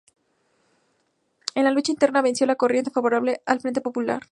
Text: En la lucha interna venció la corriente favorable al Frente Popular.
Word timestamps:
En 1.53 1.63
la 1.63 1.69
lucha 1.69 1.91
interna 1.91 2.23
venció 2.23 2.47
la 2.47 2.55
corriente 2.55 2.89
favorable 2.89 3.39
al 3.45 3.61
Frente 3.61 3.81
Popular. 3.81 4.19